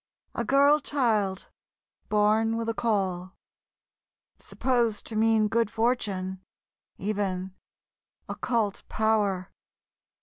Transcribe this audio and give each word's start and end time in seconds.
A 0.33 0.43
girl 0.43 0.79
child, 0.79 1.47
born 2.09 2.57
with 2.57 2.67
a 2.69 2.73
caul... 2.73 3.35
supposed 4.39 5.05
to 5.05 5.15
mean 5.15 5.47
good 5.47 5.69
fortune, 5.69 6.41
even 6.97 7.53
occult 8.27 8.81
power. 8.89 9.51